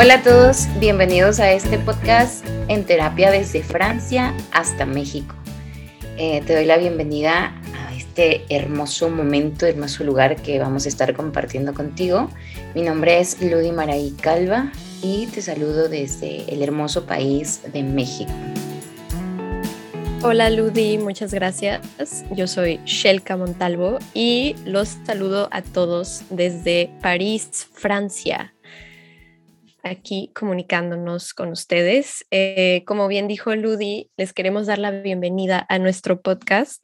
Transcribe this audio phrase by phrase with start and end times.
[0.00, 5.34] Hola a todos, bienvenidos a este podcast en terapia desde Francia hasta México.
[6.16, 11.16] Eh, te doy la bienvenida a este hermoso momento, hermoso lugar que vamos a estar
[11.16, 12.30] compartiendo contigo.
[12.76, 14.70] Mi nombre es Ludi Maraí Calva
[15.02, 18.30] y te saludo desde el hermoso país de México.
[20.22, 22.24] Hola Ludi, muchas gracias.
[22.36, 28.54] Yo soy Shelka Montalvo y los saludo a todos desde París, Francia.
[29.82, 32.26] Aquí comunicándonos con ustedes.
[32.30, 36.82] Eh, como bien dijo Ludi, les queremos dar la bienvenida a nuestro podcast.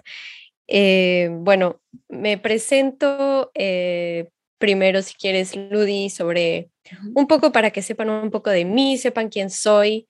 [0.68, 6.70] Eh, bueno, me presento eh, primero, si quieres, Ludi, sobre
[7.14, 10.08] un poco para que sepan un poco de mí, sepan quién soy.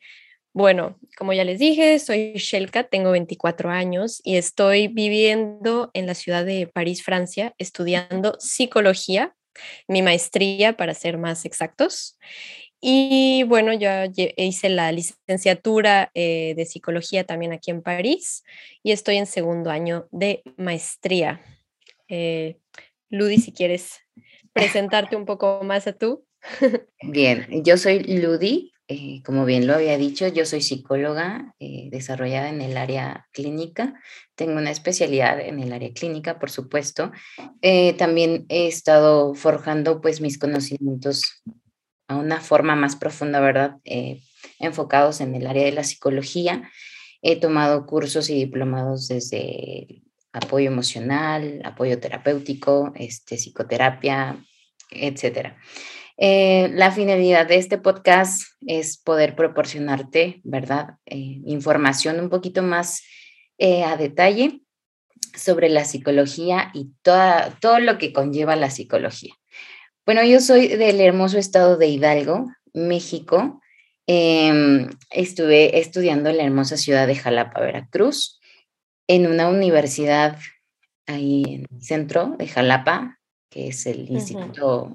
[0.53, 6.15] Bueno, como ya les dije, soy Shelka, tengo 24 años y estoy viviendo en la
[6.15, 9.35] ciudad de París, Francia, estudiando psicología,
[9.89, 12.19] mi maestría para ser más exactos.
[12.87, 13.89] Y bueno, yo
[14.37, 18.45] hice la licenciatura eh, de psicología también aquí en París
[18.83, 21.41] y estoy en segundo año de maestría.
[22.09, 22.59] Eh,
[23.09, 24.01] Ludi, si quieres
[24.53, 26.27] presentarte un poco más a tú.
[27.03, 32.61] Bien, yo soy Ludi, eh, como bien lo había dicho, yo soy psicóloga desarrollada en
[32.61, 33.95] el área clínica.
[34.35, 37.13] Tengo una especialidad en el área clínica, por supuesto.
[37.97, 41.43] También he estado forjando pues mis conocimientos
[42.09, 43.77] a una forma más profunda, ¿verdad?
[44.59, 46.71] enfocados en el área de la psicología.
[47.23, 54.45] He tomado cursos y diplomados desde apoyo emocional, apoyo terapéutico, este, psicoterapia,
[54.91, 55.57] etcétera.
[56.17, 60.97] Eh, la finalidad de este podcast es poder proporcionarte, ¿verdad?
[61.07, 63.03] Eh, información un poquito más
[63.59, 64.61] eh, a detalle
[65.37, 69.35] sobre la psicología y toda, todo lo que conlleva la psicología.
[70.07, 73.63] Bueno, yo soy del hermoso estado de Hidalgo, México.
[74.07, 78.39] Em, estuve estudiando en la hermosa ciudad de Jalapa, Veracruz,
[79.09, 80.39] en una universidad
[81.07, 84.95] ahí en el centro de Jalapa, que es el Instituto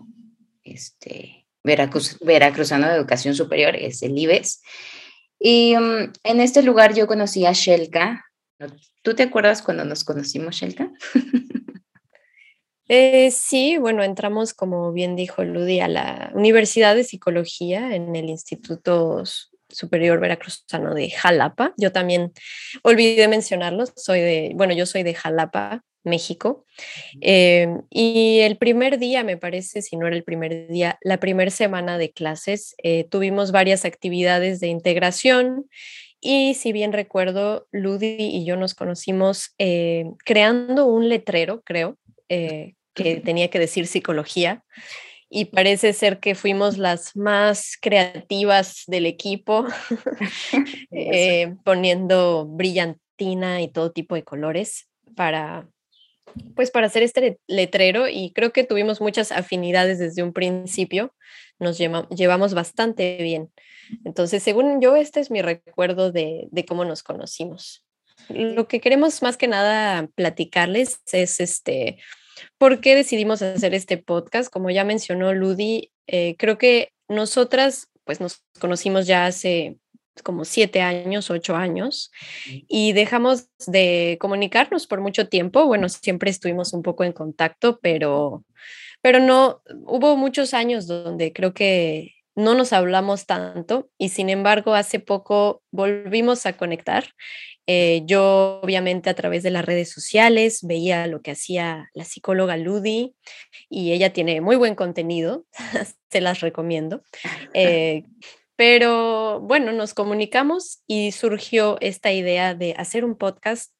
[0.64, 4.62] este, Veracruz, Veracruzano de Educación Superior, es el IBES.
[5.40, 8.25] Y mm, en este lugar yo conocí a Shelka.
[9.02, 10.92] ¿Tú te acuerdas cuando nos conocimos, Shelka?
[12.90, 18.30] Eh, sí, bueno, entramos, como bien dijo Ludi, a la Universidad de Psicología en el
[18.30, 19.24] Instituto
[19.70, 21.74] Superior Veracruzano de Jalapa.
[21.78, 22.34] Yo también
[22.82, 26.66] olvidé mencionarlo, soy de, bueno, yo soy de Jalapa, México.
[27.22, 31.52] Em, y el primer día, me parece, si no era el primer día, la primera
[31.52, 35.70] semana de clases, eh, tuvimos varias actividades de integración
[36.22, 41.98] y si bien recuerdo, Ludi y yo nos conocimos eh, creando un letrero, creo,
[42.30, 42.74] eh,
[43.04, 44.64] que tenía que decir psicología.
[45.32, 49.66] Y parece ser que fuimos las más creativas del equipo,
[51.64, 55.68] poniendo brillantina y todo tipo de colores para
[56.56, 61.14] pues para hacer este letrero y creo que tuvimos muchas afinidades desde un principio,
[61.60, 63.52] nos llevamos bastante bien.
[64.06, 67.84] Entonces, según yo, este es mi recuerdo de, de, cómo nos conocimos.
[68.30, 71.98] Lo que queremos más que nada platicarles es este,
[72.58, 74.52] por qué decidimos hacer este podcast.
[74.52, 79.78] Como ya mencionó Ludi, eh, creo que nosotras pues nos conocimos ya hace
[80.24, 82.12] como siete años, ocho años,
[82.68, 85.66] y dejamos de comunicarnos por mucho tiempo.
[85.66, 88.44] Bueno, siempre estuvimos un poco en contacto, pero,
[89.02, 94.74] pero no, hubo muchos años donde creo que no nos hablamos tanto y sin embargo
[94.74, 97.06] hace poco volvimos a conectar.
[97.68, 102.58] Eh, yo obviamente a través de las redes sociales veía lo que hacía la psicóloga
[102.58, 103.16] Ludi
[103.70, 105.46] y ella tiene muy buen contenido,
[106.10, 107.04] se las recomiendo.
[107.54, 108.06] Eh,
[108.56, 113.72] pero bueno, nos comunicamos y surgió esta idea de hacer un podcast.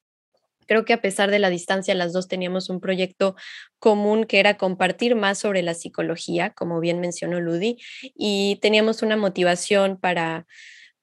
[0.70, 3.34] Creo que a pesar de la distancia, las dos teníamos un proyecto
[3.80, 7.78] común que era compartir más sobre la psicología, como bien mencionó Ludi,
[8.14, 10.46] y teníamos una motivación para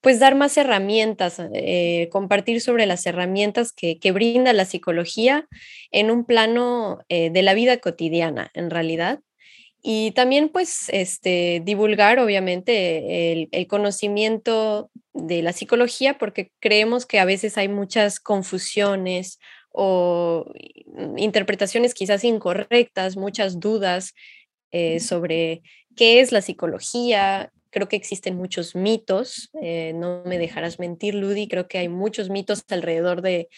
[0.00, 5.46] pues dar más herramientas, eh, compartir sobre las herramientas que, que, brinda la psicología
[5.90, 9.20] en un plano eh, de la vida cotidiana, en realidad.
[9.82, 17.20] Y también pues este, divulgar obviamente el, el, conocimiento de la psicología porque creemos que
[17.20, 19.38] a veces hay muchas confusiones
[19.70, 20.46] o
[21.16, 24.14] interpretaciones quizás incorrectas, muchas dudas
[24.70, 25.62] eh, sobre
[25.96, 31.48] qué es la psicología, creo que existen muchos mitos, eh, no me dejarás mentir, Ludi,
[31.48, 33.48] creo que hay muchos mitos alrededor de,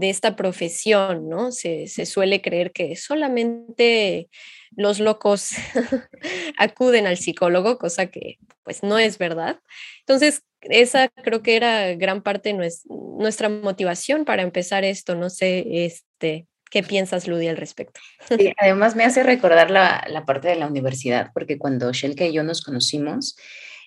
[0.00, 1.52] esta profesión, ¿no?
[1.52, 4.28] Se, se, suele creer que solamente
[4.72, 5.50] los locos
[6.56, 9.60] acuden al psicólogo, cosa que pues no es verdad.
[10.00, 15.84] Entonces, esa creo que era gran parte de nuestra motivación para empezar esto, no sé,
[15.84, 18.00] este, ¿Qué piensas, Ludi, al respecto?
[18.28, 22.32] Sí, además me hace recordar la, la, parte de la universidad, porque cuando Shelke y
[22.32, 23.36] yo nos conocimos,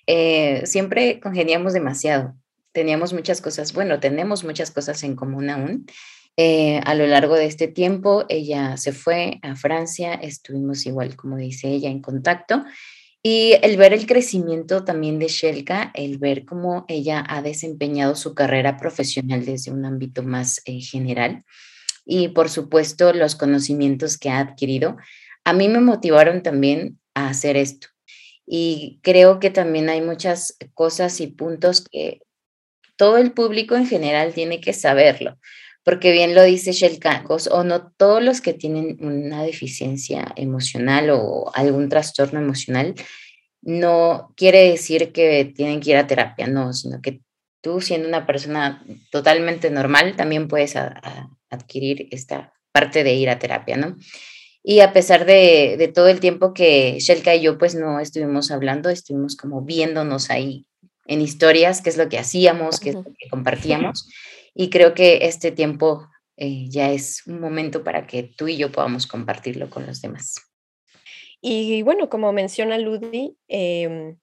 [0.06, 2.34] eh, siempre congeniamos demasiado.
[2.72, 5.86] Teníamos muchas cosas, bueno, tenemos muchas cosas en común aún.
[6.36, 11.36] Eh, a lo largo de este tiempo, ella se fue a Francia, estuvimos igual, como
[11.36, 12.64] dice ella, en contacto.
[13.22, 18.34] Y el ver el crecimiento también de Shelka, el ver cómo ella ha desempeñado su
[18.34, 21.44] carrera profesional desde un ámbito más eh, general,
[22.04, 24.96] y por supuesto los conocimientos que ha adquirido,
[25.44, 27.88] a mí me motivaron también a hacer esto.
[28.46, 32.20] Y creo que también hay muchas cosas y puntos que
[32.96, 35.38] todo el público en general tiene que saberlo,
[35.82, 41.50] porque bien lo dice Shelkakos, o no todos los que tienen una deficiencia emocional o
[41.54, 42.94] algún trastorno emocional,
[43.62, 47.22] no quiere decir que tienen que ir a terapia, no, sino que
[47.62, 50.76] tú siendo una persona totalmente normal también puedes
[51.54, 53.96] adquirir esta parte de ir a terapia, ¿no?
[54.66, 58.88] Y a pesar de, todo el tiempo que Shelka y yo pues no estuvimos hablando,
[58.88, 60.66] estuvimos como viéndonos ahí
[61.06, 64.08] en historias, qué es lo que hacíamos, qué es lo que compartíamos.
[64.54, 66.08] Y creo que este tiempo
[66.38, 70.36] eh, ya es un momento para que tú y yo podamos compartirlo con los demás.
[71.42, 74.16] Y bueno, como menciona Ludi, em,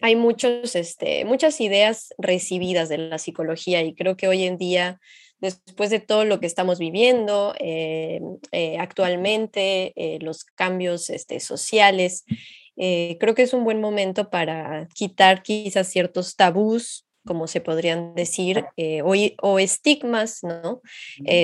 [0.00, 5.00] hay muchos, este, muchas ideas recibidas de la psicología y creo que hoy en día
[5.40, 8.20] después de todo lo que estamos viviendo eh,
[8.52, 12.24] eh, actualmente, eh, los cambios este, sociales,
[12.76, 18.64] creo que es un buen momento para quitar quizás ciertos tabús como se podrían decir,
[19.04, 20.80] o, o, estigmas, ¿no?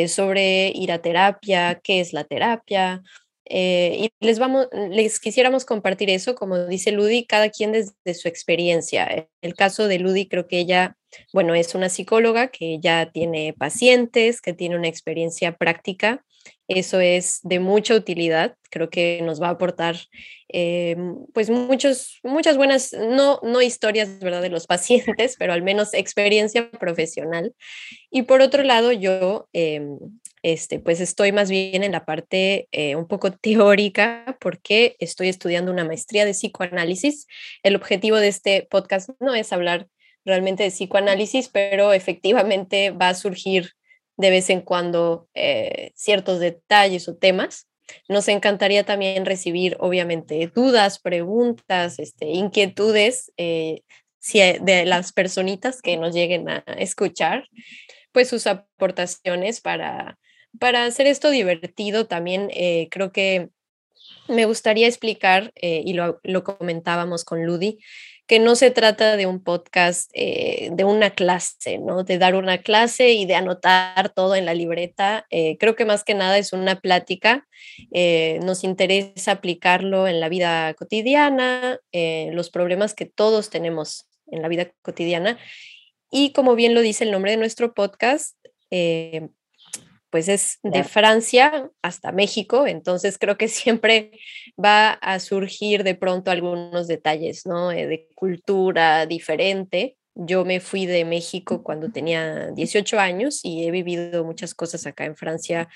[0.08, 3.02] sobre ir a terapia, qué es la terapia,
[3.44, 9.28] y les, vamos, les quisiéramos compartir eso, como dice Ludi, cada quien desde su experiencia.
[9.42, 10.96] El caso de Ludi, creo que ella
[11.32, 16.24] bueno, es una psicóloga que ya tiene pacientes, que tiene una experiencia práctica.
[16.68, 18.56] Eso es de mucha utilidad.
[18.70, 19.96] Creo que nos va a aportar
[20.48, 20.96] eh,
[21.32, 24.42] pues muchos, muchas buenas, no, no historias ¿verdad?
[24.42, 27.54] de los pacientes, pero al menos experiencia profesional.
[28.10, 29.98] Y por otro lado, yo em,
[30.42, 35.72] este, pues estoy más bien en la parte eh, un poco teórica porque estoy estudiando
[35.72, 37.26] una maestría de psicoanálisis.
[37.64, 39.88] El objetivo de este podcast no es hablar
[40.26, 43.70] realmente de psicoanálisis, pero efectivamente va a surgir
[44.18, 47.68] de vez en cuando eh, ciertos detalles o temas.
[48.08, 53.82] Nos encantaría también recibir, obviamente, dudas, preguntas, este, inquietudes eh,
[54.18, 57.48] si de las personitas que nos lleguen a escuchar,
[58.10, 60.18] pues sus aportaciones para,
[60.58, 62.08] para hacer esto divertido.
[62.08, 63.50] También eh, creo que
[64.26, 67.78] me gustaría explicar, y lo, lo comentábamos con Ludi,
[68.26, 72.02] que no se trata de un podcast eh, de una clase, ¿no?
[72.02, 75.26] De dar una clase y de anotar todo en la libreta.
[75.30, 77.46] Eh, creo que más que nada es una plática.
[77.92, 84.48] Eh, nos interesa aplicarlo en la vida cotidiana, los problemas que todos tenemos en la
[84.48, 85.38] vida cotidiana.
[86.10, 88.36] Y como bien lo dice el nombre de nuestro podcast,
[90.16, 94.12] pues es de Francia hasta México, entonces creo que siempre
[94.58, 97.70] va a surgir de pronto algunos detalles, ¿no?
[97.70, 99.98] Eh, de cultura diferente.
[100.14, 105.04] Yo me fui de México cuando tenía 18 años y he vivido muchas cosas acá
[105.04, 105.68] en Francia,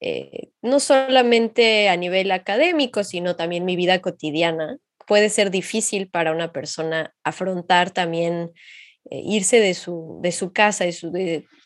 [0.00, 4.78] eh, no solamente a nivel académico, sino también mi vida cotidiana.
[5.06, 8.50] Puede ser difícil para una persona afrontar también
[9.10, 11.12] irse de su, de su casa, de su,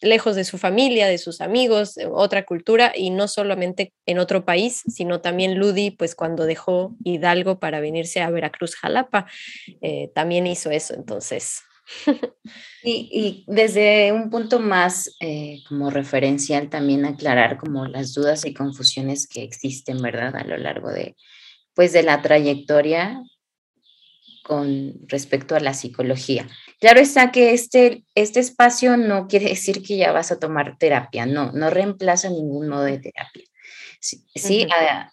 [0.00, 4.82] lejos de su familia, de sus amigos, otra cultura y no solamente en otro país,
[4.88, 9.26] sino también Ludi, pues cuando dejó Hidalgo para venirse a Veracruz, Jalapa,
[9.80, 11.62] eh, también hizo eso, entonces.
[12.82, 18.52] y, y, desde un punto más eh, como referencial también aclarar como las dudas y
[18.52, 20.36] confusiones que existen, ¿verdad?
[20.36, 21.16] A lo largo de,
[21.74, 23.22] pues de la trayectoria
[24.48, 26.48] con respecto a la psicología.
[26.80, 31.26] Claro está que este, este espacio no quiere decir que ya vas a tomar terapia,
[31.26, 33.44] no, no reemplaza ningún modo de terapia.
[34.00, 34.66] Sí,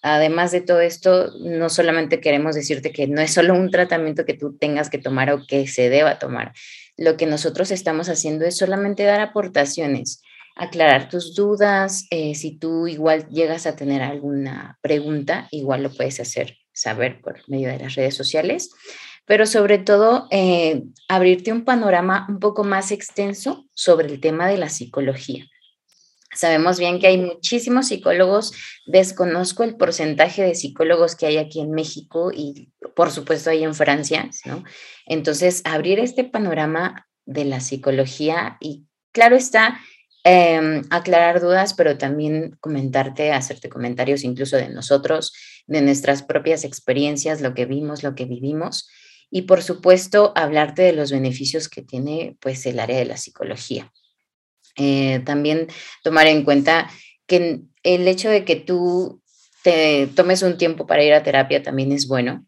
[0.04, 4.36] además de todo esto, no solamente queremos decirte que no es solo un tratamiento que
[4.36, 6.54] tú tengas que tomar o que se deba tomar.
[6.96, 10.22] Lo que nosotros estamos haciendo es solamente dar aportaciones,
[10.56, 12.06] aclarar tus dudas.
[12.10, 17.42] Eh, si tú igual llegas a tener alguna pregunta, igual lo puedes hacer saber por
[17.50, 18.70] medio de las redes sociales
[19.26, 24.58] pero sobre todo eh, abrirte un panorama un poco más extenso sobre el tema de
[24.58, 25.46] la psicología.
[26.36, 28.54] Sabemos bien que hay muchísimos psicólogos,
[28.86, 33.74] desconozco el porcentaje de psicólogos que hay aquí en México y por supuesto hay en
[33.74, 34.64] Francia, ¿no?
[35.06, 39.80] Entonces, abrir este panorama de la psicología y claro está,
[40.26, 45.32] em, aclarar dudas, pero también comentarte, hacerte comentarios incluso de nosotros,
[45.68, 48.90] de nuestras propias experiencias, lo que vimos, lo que vivimos
[49.36, 53.92] y por supuesto hablarte de los beneficios que tiene pues el área de la psicología.
[54.78, 55.68] Eh, también
[56.06, 56.90] tomar en cuenta
[57.28, 59.22] que el hecho de que tú
[59.62, 62.46] te tomes un tiempo para ir a terapia también es bueno.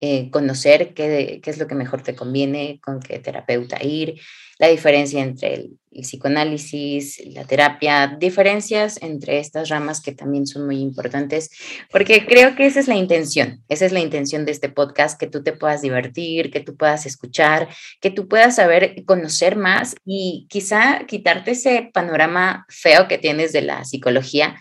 [0.00, 4.20] Eh, conocer qué, qué, es lo que mejor te conviene, con qué terapeuta ir,
[4.58, 10.80] la diferencia entre el, psicoanálisis, la terapia, diferencias entre estas ramas que también son muy
[10.80, 11.50] importantes,
[11.90, 15.28] porque creo que esa es la intención, esa es la intención de este podcast, que
[15.28, 17.68] tú te puedas divertir, que tú puedas escuchar,
[18.00, 23.62] que tú puedas saber, conocer más y quizá quitarte ese panorama feo que tienes de
[23.62, 24.56] la psicología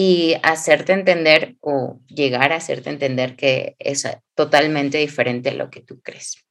[0.00, 5.80] y hacerte entender o llegar a hacerte entender que es totalmente diferente a lo que
[5.80, 6.46] tú crees.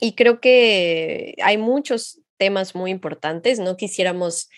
[0.00, 3.58] Y creo que hay muchos temas muy importantes.
[3.58, 4.48] No quisiéramos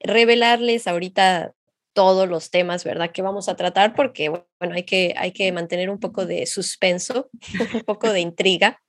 [0.00, 1.54] revelarles ahorita
[1.92, 3.12] todos los temas, ¿verdad?
[3.12, 7.30] Que vamos a tratar porque, bueno, hay que, hay que mantener un poco de suspenso,
[7.74, 8.82] un poco de intriga,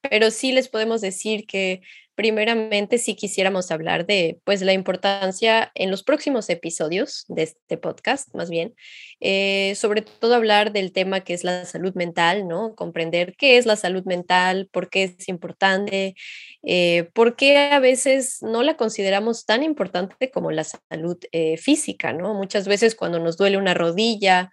[0.00, 1.82] pero sí les podemos decir que
[2.18, 8.34] primeramente si quisiéramos hablar de pues la importancia en los próximos episodios de este podcast,
[8.34, 8.74] más bien,
[9.20, 12.74] eh, sobre todo hablar del tema que es la salud mental, ¿no?
[12.74, 16.16] Comprender qué es la salud mental, por qué es importante,
[16.64, 22.12] eh, por qué a veces no la consideramos tan importante como la salud eh, física,
[22.12, 22.34] ¿no?
[22.34, 24.50] Muchas veces cuando nos duele una rodilla,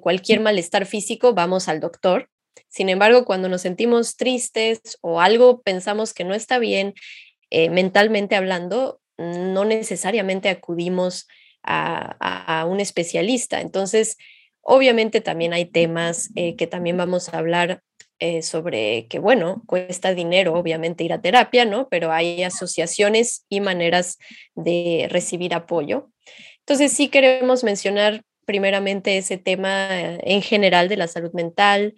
[0.00, 2.30] cualquier malestar físico, vamos al doctor
[2.68, 6.94] sin embargo, cuando nos sentimos tristes o algo pensamos que no está bien
[7.50, 11.26] eh, mentalmente hablando, no necesariamente acudimos
[11.62, 13.60] a, un especialista.
[13.60, 14.16] Entonces,
[14.62, 17.82] obviamente también hay temas eh, que también vamos a hablar
[18.20, 21.88] eh, sobre que, bueno, cuesta dinero, obviamente, ir a terapia, ¿no?
[21.88, 24.18] Pero hay asociaciones y maneras
[24.54, 26.10] de recibir apoyo.
[26.60, 31.94] Entonces, sí queremos mencionar primeramente ese tema en general de la salud mental,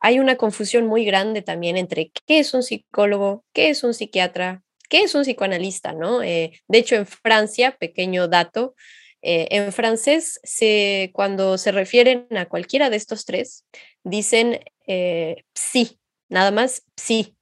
[0.00, 4.62] hay una confusión muy grande también entre qué es un psicólogo, qué es un psiquiatra,
[4.88, 6.22] qué es un psicoanalista, ¿no?
[6.22, 8.74] Eh, de hecho, en Francia, pequeño dato,
[9.22, 13.64] eh, en francés, se, cuando se refieren a cualquiera de estos tres,
[14.04, 15.98] dicen eh, psi,
[16.28, 17.34] nada más psi.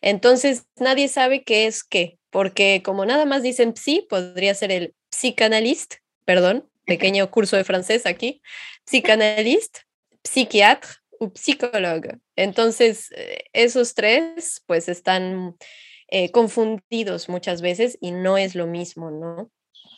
[0.00, 4.94] Entonces, nadie sabe qué es qué, porque como nada más dicen psi, podría ser el
[5.10, 8.42] psicanalista, perdón, pequeño curso de francés aquí,
[8.84, 9.80] psicanalista,
[10.24, 10.99] psiquiatra
[11.34, 12.10] psicólogo.
[12.36, 15.56] Entonces, eh, esos tres pues están
[16.08, 19.50] eh, confundidos muchas veces y no es lo mismo, ¿no?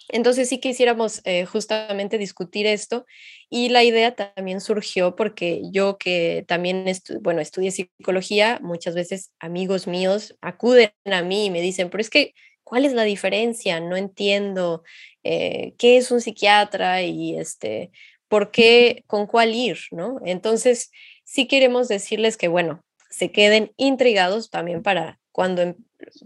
[0.09, 3.07] Entonces sí quisiéramos eh, justamente discutir esto
[3.49, 6.85] y la idea también surgió porque yo que también,
[7.23, 12.11] bueno, estudié psicología, muchas veces amigos míos acuden a mí y me dicen, pero es
[12.11, 13.81] que, ¿cuál es la diferencia?
[13.81, 14.83] No entiendo
[15.23, 17.93] qué es un psiquiatra y este,
[18.33, 20.17] por qué, con cuál ir, ¿no?
[20.25, 20.91] Entonces,
[21.25, 25.75] sí queremos decirles que, bueno, se queden intrigados también para cuando em,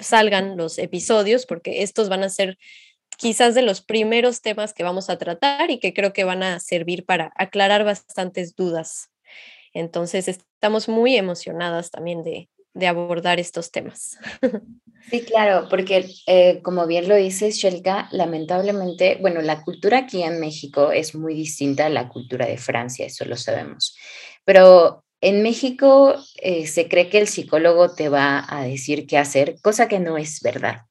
[0.01, 2.59] salgan los episodios, porque estos van a ser
[3.17, 6.61] quizás de los primeros temas que vamos a tratar y que creo que van a
[6.61, 9.11] servir para aclarar bastantes dudas.
[9.73, 12.49] Entonces, estamos muy emocionadas también de,
[12.87, 14.19] abordar estos temas.
[15.09, 20.41] Sí, claro, porque eh, como bien lo dices, Shelka, lamentablemente, bueno, la cultura aquí en
[20.41, 23.97] México es muy distinta a la cultura de Francia, eso lo sabemos.
[24.47, 29.57] Pero en México eh, se cree que el psicólogo te va a decir qué hacer,
[29.61, 30.83] cosa que no es verdad.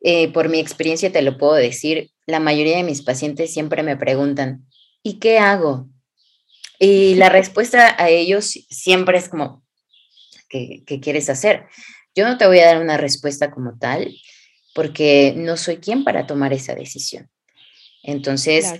[0.00, 3.96] Eh, por mi experiencia te lo puedo decir, la mayoría de mis pacientes siempre me
[3.96, 4.66] preguntan,
[5.02, 5.88] ¿y qué hago?
[6.78, 9.62] Y la respuesta a ellos siempre es como,
[10.48, 11.66] ¿qué, quieres hacer?
[12.14, 14.16] Yo no te voy a dar una respuesta como tal,
[14.74, 17.28] porque no soy quien para tomar esa decisión.
[18.02, 18.72] Entonces,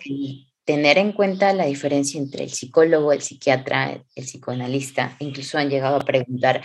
[0.69, 5.17] tener en cuenta la diferencia entre el psicólogo, el psiquiatra, el psicoanalista.
[5.19, 6.63] Incluso han llegado a preguntar,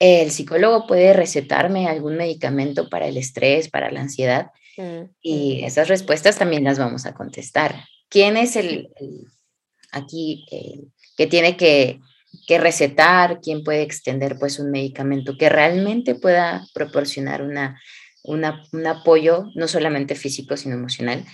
[0.00, 4.48] ¿el psicólogo puede recetarme algún medicamento para el estrés, para la ansiedad?
[4.76, 7.84] Mm, y esas respuestas también las vamos a contestar.
[8.08, 8.88] ¿Quién es el,
[9.92, 10.44] aquí
[11.16, 12.00] que tiene que,
[12.48, 13.38] que, recetar?
[13.40, 17.80] ¿Quién puede extender pues un medicamento que realmente pueda proporcionar una,
[18.24, 21.24] una, un apoyo no solamente físico, sino emocional?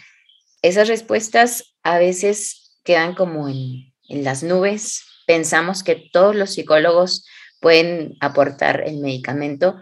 [0.63, 5.05] Esas respuestas a veces quedan como en, las nubes.
[5.27, 7.27] Pensamos que todos los psicólogos
[7.61, 9.81] pueden aportar el medicamento.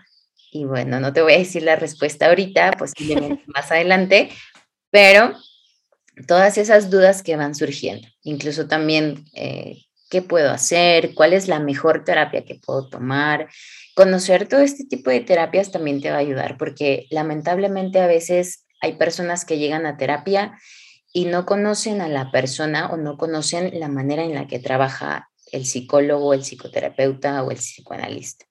[0.53, 4.31] Y bueno, no te voy a decir la respuesta ahorita, posiblemente más adelante,
[4.91, 5.35] pero
[6.27, 9.79] todas esas dudas que van surgiendo, incluso también eh,
[10.11, 13.49] qué puedo hacer, cuál es la mejor terapia que puedo tomar.
[13.95, 18.67] Conocer todo este tipo de terapias también te va a ayudar porque lamentablemente a veces
[18.81, 20.59] hay personas que llegan a terapia
[21.13, 25.29] y no conocen a la persona o no conocen la manera en la que trabaja
[25.53, 28.47] el psicólogo, el psicoterapeuta o el psicoanalista.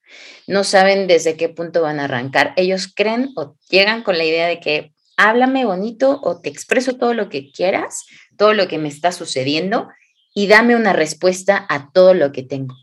[0.48, 2.54] No saben desde qué punto van a arrancar.
[2.58, 7.14] Ellos creen o llegan con la idea de que háblame bonito o te expreso todo
[7.14, 8.06] lo que quieras,
[8.38, 9.90] todo lo que me está sucediendo
[10.34, 12.76] y dame una respuesta a todo lo que tengo.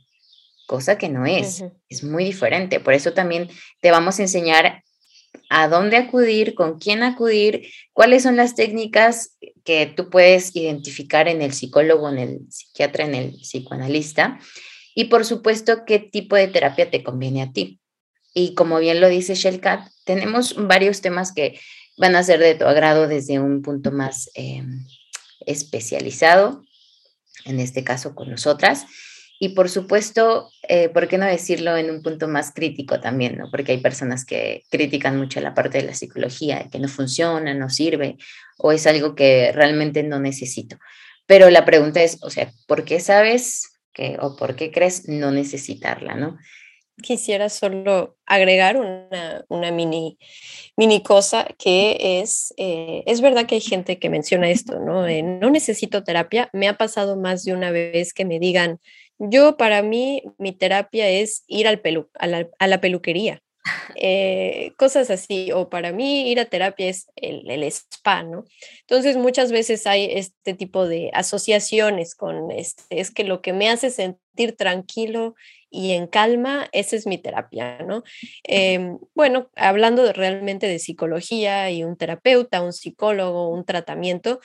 [0.67, 2.81] Cosa que no es, es muy diferente.
[2.81, 3.49] Por eso también
[3.81, 4.83] te vamos a enseñar
[5.49, 11.43] a dónde acudir, con quién acudir, cuáles son las técnicas que tú puedes identificar en
[11.43, 14.39] el psicólogo, en el psiquiatra, en el psicoanalista
[14.95, 17.81] y por supuesto qué tipo de terapia te conviene a ti.
[18.33, 21.61] Y como bien lo dice Shellcat, tenemos varios temas que
[21.99, 24.65] van a ser de tu agrado desde un punto más eh,
[25.45, 26.63] especializado,
[27.45, 28.87] en este caso con nosotras,
[29.39, 33.37] y por supuesto, eh, ¿por qué no decirlo en un punto más crítico también?
[33.37, 33.51] ¿no?
[33.51, 37.69] Porque hay personas que critican mucho la parte de la psicología, que no funciona, no
[37.69, 38.17] sirve,
[38.59, 40.79] o es algo que realmente no necesito.
[41.27, 45.31] Pero la pregunta es, o sea, ¿por qué sabes que, o por qué crees no
[45.31, 46.15] necesitarla?
[46.15, 46.39] ¿no?
[47.03, 50.19] Quisiera solo agregar una, una mini,
[50.79, 55.07] mini cosa que es, eh, es verdad que hay gente que menciona esto, ¿no?
[55.07, 56.49] no necesito terapia.
[56.55, 58.81] Me ha pasado más de una vez que me digan,
[59.19, 63.43] yo, para mí, mi terapia es ir al pelu a, la, peluquería.
[63.97, 68.45] Eh, cosas así, o para mí ir a terapia es el, el, spa, ¿no?
[68.83, 73.69] Entonces muchas veces hay este tipo de asociaciones con este, es que lo que me
[73.69, 75.35] hace sentir tranquilo
[75.71, 78.05] y en calma, esa es mi terapia, ¿no?
[78.45, 84.41] Em, bueno, hablando realmente de psicología y un terapeuta, un psicólogo, un tratamiento,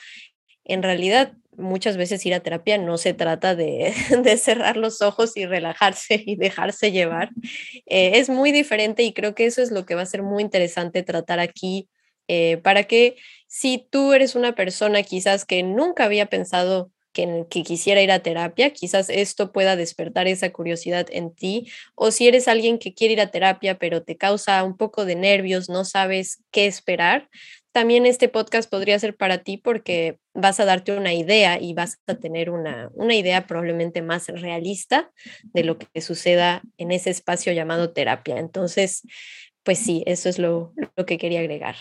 [0.64, 3.92] en realidad muchas veces ir a terapia no se trata de,
[4.38, 7.30] cerrar los ojos y relajarse y dejarse llevar.
[7.86, 10.42] Eh, es muy diferente y creo que eso es lo que va a ser muy
[10.42, 11.88] interesante tratar aquí
[12.28, 17.62] eh, para que si tú eres una persona quizás que nunca había pensado que, que,
[17.62, 22.48] quisiera ir a terapia, quizás esto pueda despertar esa curiosidad en ti, o si eres
[22.48, 26.42] alguien que quiere ir a terapia pero te causa un poco de nervios, no sabes
[26.50, 27.28] qué esperar,
[27.72, 32.00] también este podcast podría ser para ti porque vas a darte una idea y vas
[32.06, 35.10] a tener una, idea probablemente más realista
[35.42, 38.38] de lo que suceda en ese espacio llamado terapia.
[38.38, 39.02] Entonces,
[39.62, 40.72] pues sí, eso es lo,
[41.06, 41.76] que quería agregar.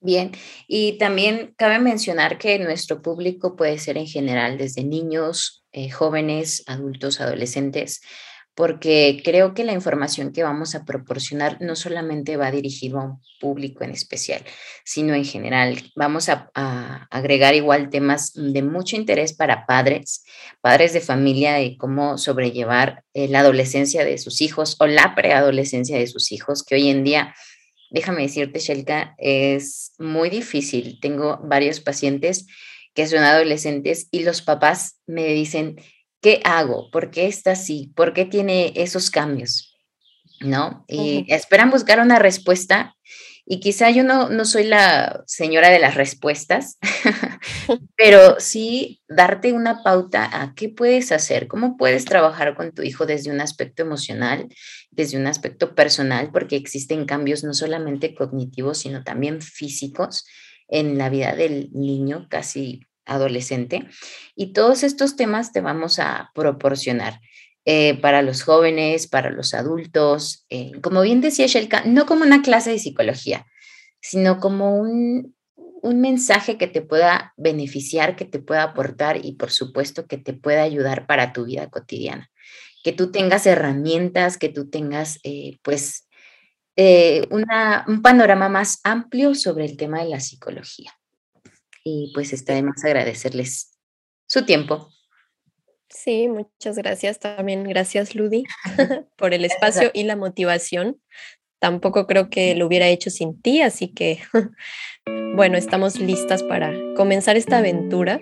[0.00, 0.32] Bien,
[0.68, 6.62] y también cabe mencionar que nuestro público puede ser en general desde niños, eh, jóvenes,
[6.66, 8.02] adultos, adolescentes
[8.54, 13.20] porque creo que la información que vamos a proporcionar no solamente va dirigido a un
[13.40, 14.42] público en especial,
[14.84, 15.82] sino en general.
[15.96, 16.50] Vamos a,
[17.10, 20.24] agregar igual temas de mucho interés para padres,
[20.60, 25.98] padres de familia y cómo sobrellevar eh, la adolescencia de sus hijos o la preadolescencia
[25.98, 27.34] de sus hijos, que hoy en día,
[27.90, 30.98] déjame decirte, Shelka, es muy difícil.
[31.00, 32.46] Tengo varios pacientes
[32.94, 35.76] que son adolescentes y los papás me dicen,
[36.24, 36.90] ¿qué hago?
[36.90, 37.92] ¿Por qué está así?
[37.94, 39.76] ¿Por qué tiene esos cambios?
[40.40, 40.86] ¿No?
[40.88, 42.96] Y esperan buscar una respuesta
[43.44, 46.78] y quizá yo no, no soy la señora de las respuestas,
[47.96, 53.04] pero sí darte una pauta a qué puedes hacer, cómo puedes trabajar con tu hijo
[53.04, 54.48] desde un aspecto emocional,
[54.90, 60.24] desde un aspecto personal, porque existen cambios no solamente cognitivos, sino también físicos
[60.68, 63.86] en la vida del niño, casi adolescente.
[64.34, 67.20] Y todos estos temas te vamos a proporcionar
[67.66, 72.42] eh, para los jóvenes, para los adultos, eh, como bien decía Shelka, no como una
[72.42, 73.46] clase de psicología,
[74.00, 79.50] sino como un, un mensaje que te pueda beneficiar, que te pueda aportar y por
[79.50, 82.30] supuesto que te pueda ayudar para tu vida cotidiana.
[82.82, 86.06] Que tú tengas herramientas, que tú tengas eh, pues
[87.30, 90.92] una, un panorama más amplio sobre el tema de la psicología
[91.84, 93.78] y pues está de más agradecerles
[94.26, 94.88] su tiempo.
[95.88, 97.20] Sí, muchas gracias.
[97.20, 98.44] También gracias, Ludi,
[99.16, 101.00] por el espacio y la motivación.
[101.60, 104.18] Tampoco creo que lo hubiera hecho sin ti, así que,
[105.36, 108.20] bueno, estamos listas para comenzar esta aventura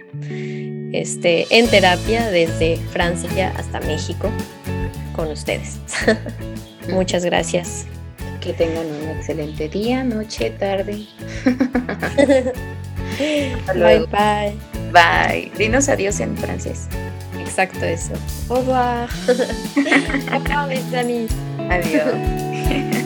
[0.92, 4.31] este, en terapia desde Francia hasta México
[5.16, 5.81] con ustedes.
[6.88, 7.87] Muchas gracias.
[8.40, 11.07] Que tengan un excelente día, noche, tarde.
[13.18, 14.57] Bye bye.
[14.92, 15.53] Bye.
[15.57, 16.88] Dinos adiós en francés.
[17.40, 18.12] Exacto eso.
[18.48, 19.09] Au revoir.
[20.33, 21.29] Au revoir, les amis.
[21.70, 23.02] Adiós.